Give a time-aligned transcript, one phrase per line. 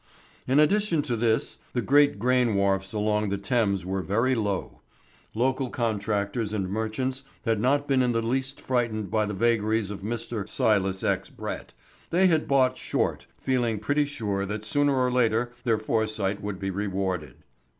[0.47, 4.81] In addition to this, the great grain wharfs along the Thames were very low.
[5.35, 10.01] Local contractors and merchants had not been in the least frightened by the vagaries of
[10.01, 10.49] Mr.
[10.49, 11.29] Silas X.
[11.29, 11.75] Brett;
[12.09, 16.71] they had bought "short," feeling pretty sure that sooner or later their foresight would be
[16.71, 17.35] rewarded.